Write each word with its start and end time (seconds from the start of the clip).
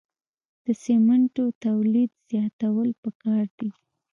د 0.63 0.65
سمنټو 0.83 1.45
تولید 1.65 2.11
زیاتول 2.29 2.89
پکار 3.03 3.43
دي 3.59 3.69